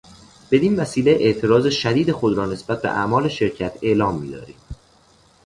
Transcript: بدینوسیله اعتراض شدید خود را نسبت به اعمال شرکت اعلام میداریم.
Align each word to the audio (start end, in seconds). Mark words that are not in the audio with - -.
بدینوسیله 0.51 1.11
اعتراض 1.11 1.67
شدید 1.67 2.11
خود 2.11 2.33
را 2.37 2.45
نسبت 2.45 2.81
به 2.81 2.89
اعمال 2.89 3.27
شرکت 3.27 3.73
اعلام 3.81 4.21
میداریم. 4.21 4.57